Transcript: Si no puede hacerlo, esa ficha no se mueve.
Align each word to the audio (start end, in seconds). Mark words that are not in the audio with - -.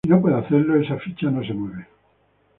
Si 0.03 0.09
no 0.09 0.19
puede 0.19 0.35
hacerlo, 0.39 0.77
esa 0.81 0.97
ficha 0.97 1.29
no 1.29 1.43
se 1.45 1.53
mueve. 1.53 1.85